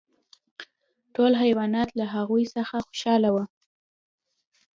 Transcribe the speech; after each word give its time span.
ټول 1.15 1.31
حیوانات 1.43 1.89
له 1.99 2.05
هغوی 2.15 2.43
څخه 2.55 2.75
خوشحاله 2.87 3.29
وو. 3.33 3.43